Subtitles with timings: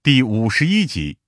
[0.00, 1.18] 第五十一集，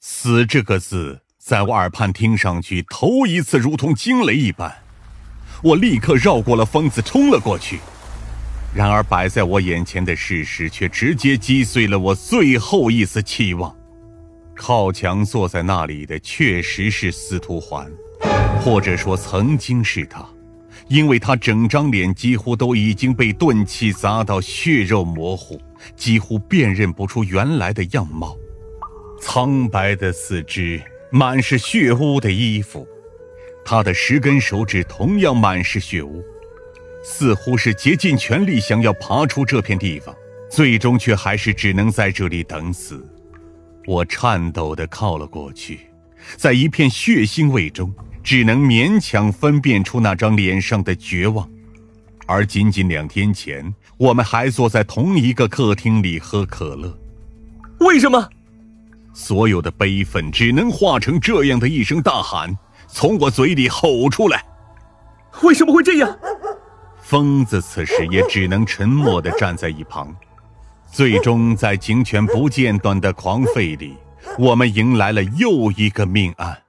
[0.00, 4.82] 死这个字在我耳畔听上去，头一次如同惊雷一般。
[5.62, 7.80] 我立刻绕过了疯子，冲了过去。
[8.74, 13.76] 然而摆在我眼前的事实，却直接击碎了我最后一丝期望。
[14.56, 17.92] 靠墙坐在那里的，确实是司徒环，
[18.62, 20.26] 或者说曾经是他。
[20.88, 25.60] 因为他整张脸几乎都已经被钝器砸到血肉模糊，
[25.96, 28.36] 几乎辨认不出原来的样貌。
[29.20, 32.86] 苍白的四肢，满是血污的衣服，
[33.64, 36.24] 他的十根手指同样满是血污，
[37.04, 40.14] 似乎是竭尽全力想要爬出这片地方，
[40.50, 43.08] 最终却还是只能在这里等死。
[43.86, 45.80] 我颤抖地靠了过去，
[46.36, 47.94] 在一片血腥味中。
[48.24, 51.50] 只能勉强分辨出那张脸上的绝望，
[52.32, 56.98] 而仅仅两天前，我们还坐在同一个客厅里喝可乐。
[57.80, 58.26] 为什么？
[59.12, 62.56] 所有的悲愤只能化成这样的一声大喊，
[62.88, 64.42] 从我嘴里吼出来。
[65.42, 66.18] 为什么会这样？
[67.02, 70.16] 疯子此时也只能沉默地站在一旁。
[70.90, 73.94] 最终，在警犬不间断的狂吠里，
[74.38, 76.62] 我们迎来了又一个命案。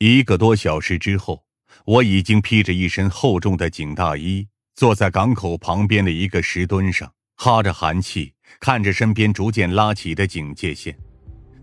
[0.00, 1.44] 一个多小时之后，
[1.86, 10.94] 我已经披着一身厚重的警大衣，坐在港口旁边的一个石墩上，哈着寒气，看着身边逐渐拉起的警戒线。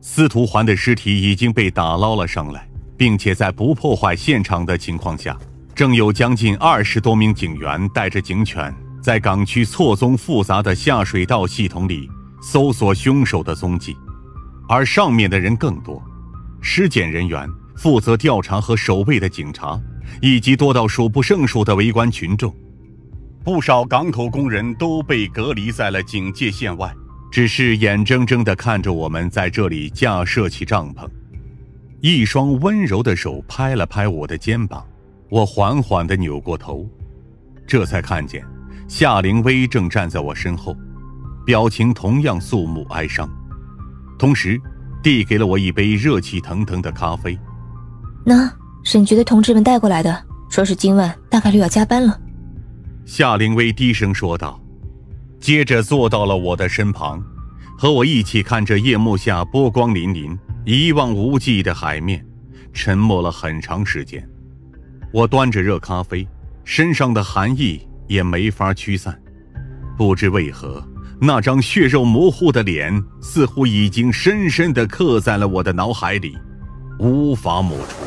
[0.01, 5.37] 司徒环的尸体已经被打捞了上来，并且在不破坏现场的情况下，
[5.75, 12.09] 正有将近二十多名警员带着警犬在港区错综复杂的下水道系统里
[12.41, 13.95] 搜索凶手的踪迹，
[14.67, 16.03] 而上面的人更多，
[16.63, 17.47] 尸检人员。
[17.75, 19.79] 负责调查和守卫的警察，
[20.21, 22.55] 以及多到数不胜数的围观群众，
[23.43, 26.89] 不少港口工人都被隔离在了警戒线外，
[27.29, 31.05] 只是眼睁睁地看着我们在这里架设起帐篷。
[31.99, 34.85] 一双温柔的手拍了拍我的肩膀，
[35.29, 36.87] 我缓缓地扭过头，
[37.67, 38.41] 这才看见
[38.87, 40.73] 夏灵薇正站在我身后，
[41.45, 43.29] 表情同样肃穆哀伤，
[44.17, 44.57] 同时
[45.01, 47.37] 递给了我一杯热气腾腾的咖啡。
[48.25, 48.49] 那
[48.85, 52.17] 沈局的同志们带过来的，说是今晚大概率要加班了。
[53.05, 54.59] 夏灵薇低声说道，
[55.39, 57.21] 接着坐到了我的身旁，
[57.77, 62.25] 和我一起看着夜幕下波光粼粼、一望无际的海面，
[62.71, 64.25] 沉默了很长时间。
[65.11, 66.25] 我端着热咖啡，
[66.63, 69.21] 身上的寒意也没法驱散。
[69.97, 70.81] 不知为何，
[71.19, 76.37] 那张血肉模糊的脸似乎已经深深地刻在了我的脑海里。
[76.99, 77.97] 无法抹除。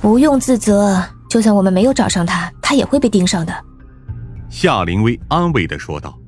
[0.00, 3.52] 不用自责，就算我们没有找上他，他也会被盯上的。
[4.48, 6.18] 夏灵薇安慰的说道：“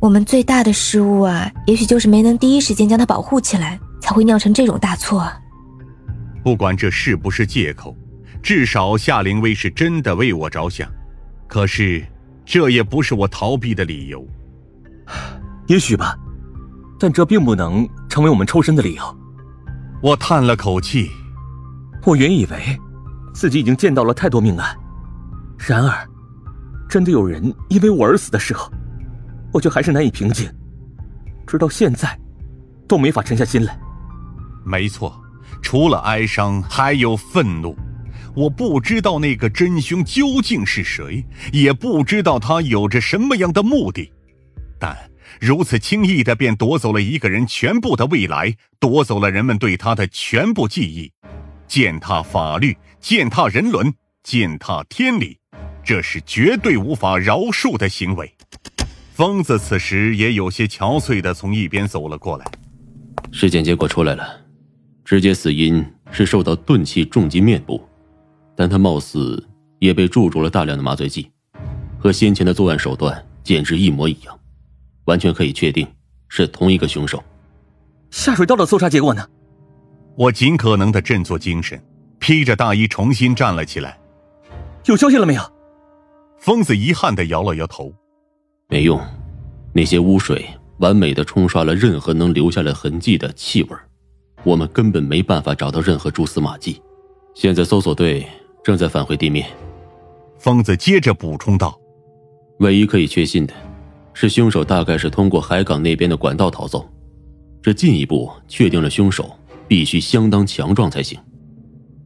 [0.00, 5.30] 我们最大的失误啊，也许就是没能第一时间将他保护起来，才会酿成这种大错。
[6.42, 7.96] 不管这是不是借口，
[8.42, 10.88] 至少夏灵薇是真的为我着想。
[11.48, 12.04] 可是，
[12.44, 14.26] 这也不是我逃避的理由。
[15.66, 16.16] 也许吧，
[16.98, 19.18] 但这并不能成为我们抽身的理由。”
[20.02, 21.10] 我叹了口气，
[22.04, 22.78] 我原以为
[23.32, 24.76] 自己已经见到了太多命案，
[25.58, 26.08] 然而，
[26.92, 28.70] 真的有人因为我而死的时候，
[29.50, 30.46] 我却还是难以平静，
[31.46, 32.20] 直到现在，
[32.86, 33.80] 都没法沉下心来。
[34.62, 35.18] 没错，
[35.62, 37.74] 除了哀伤，还有愤怒。
[38.36, 44.12] 我不知道那个真凶究竟是谁，也不知道他有着什么样的目的，
[44.78, 44.94] 但。
[45.40, 51.10] 如此轻易的便夺走了一个人全部的未来，夺走了人们对他的全部记忆，
[51.66, 55.38] 践踏法律，践踏人伦，践踏天理，
[55.84, 58.32] 这是绝对无法饶恕的行为。
[59.12, 62.46] 疯子此时也有些憔悴的从一边走了过来。
[63.30, 64.24] 尸检结果出来了，
[65.04, 67.82] 直接死因是受到钝器重击面部，
[68.56, 69.42] 但他貌似
[69.78, 71.30] 也被注入了大量的麻醉剂，
[71.98, 74.38] 和先前的作案手段简直一模一样。
[75.06, 75.86] 完全可以确定
[76.28, 77.22] 是同一个凶手。
[78.10, 79.26] 下水道的搜查结果呢？
[80.14, 81.82] 我尽可能的振作精神，
[82.18, 83.98] 披着大衣重新站了起来。
[84.84, 85.52] 有消息了没有？
[86.42, 87.94] 疯子遗憾的摇了摇头。
[88.68, 89.00] 没用，
[89.72, 90.44] 那些污水
[90.78, 93.76] 完美的冲刷了任何能留下来痕迹的气味，
[94.42, 96.82] 我们根本没办法找到任何蛛丝马迹。
[97.32, 98.26] 现在搜索队
[98.64, 99.48] 正在返回地面。
[100.36, 101.78] 疯子接着补充道
[102.58, 103.54] ：“唯一可以确信的。”
[104.12, 106.84] 是凶手大概是通过海港那边的管道逃走，
[107.62, 109.30] 这进一步确定了凶手
[109.68, 111.16] 必须相当强壮才行。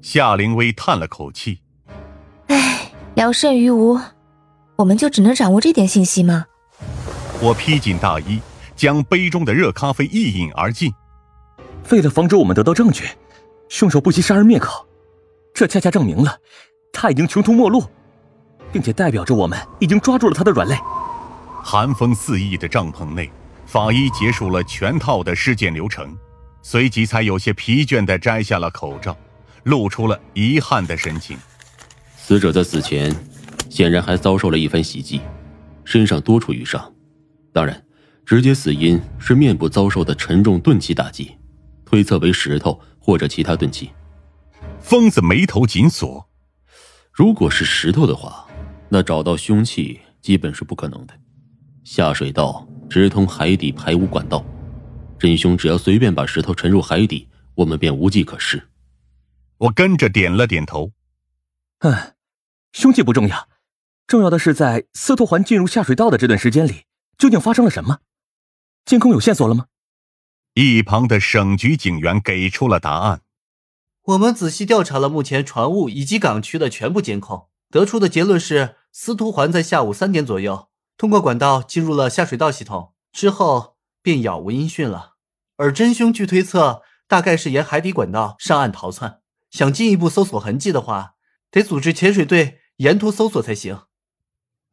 [0.02, 1.58] 夏灵薇叹了口气
[2.48, 3.98] ：“唉，聊胜于无，
[4.76, 6.46] 我们就只能掌握这点信息吗？”
[7.40, 8.40] 我披紧大衣，
[8.74, 10.92] 将杯中的热咖啡一饮而尽。
[11.90, 13.04] 为了防止我们得到证据，
[13.68, 14.86] 凶手不惜杀人灭口，
[15.54, 16.38] 这恰恰证明了
[16.92, 17.84] 他已经穷途末路，
[18.72, 20.76] 并且代表着我们已经抓住了他的软肋。
[21.62, 23.30] 寒风肆意的帐篷内，
[23.66, 26.16] 法医结束了全套的尸检流程，
[26.62, 29.16] 随即才有些疲倦地摘下了口罩，
[29.64, 31.36] 露出了遗憾的神情。
[32.16, 33.14] 死者在死前
[33.68, 35.20] 显然还遭受了一番袭击，
[35.84, 36.94] 身上多处瘀伤，
[37.52, 37.84] 当然，
[38.24, 41.36] 直接死因是面部遭受的沉重钝器打击。
[41.84, 43.90] 推测为石头或者其他钝器。
[44.80, 46.28] 疯子眉头紧锁。
[47.12, 48.44] 如果是石头的话，
[48.88, 51.14] 那找到凶器基本是不可能的。
[51.84, 54.44] 下水道直通海底排污管道，
[55.16, 58.60] 真凶只要随便把石头沉入海底，我们便无计可施。
[59.58, 60.90] 我跟着点了点头。
[61.78, 62.14] 嗯，
[62.72, 63.48] 凶器不重要，
[64.06, 66.84] 重要的是在司徒环进入下水道的这段时间里，
[67.18, 67.98] 究竟发生了什么？
[68.84, 69.66] 监控有线索了吗？
[70.54, 73.22] 一旁的省局警员给出了答案。
[74.04, 85.14] 我们仔细调查了目前船坞以及港区的全部监控，得出的结论是司徒环在下午三点左右通过管道进入了下水道系统，之后便杳无音讯了。
[85.56, 89.20] 而真凶据推测大概是沿海底管道上岸逃窜。
[89.50, 91.14] 想进一步搜索痕迹的话，
[91.50, 93.85] 得组织潜水队沿途搜索才行。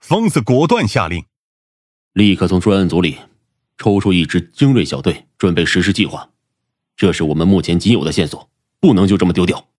[0.04, 1.24] 疯子果断下令，
[2.12, 3.20] 立刻从专案组里。
[3.78, 6.30] 抽出一支精锐小队，准备实施计划。
[6.98, 8.50] 这是我们目前仅有的线索，
[8.82, 9.70] 不能就这么丢掉。